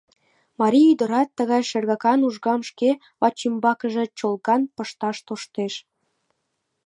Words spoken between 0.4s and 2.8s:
Марий ӱдырат тыгай шергакан ужгам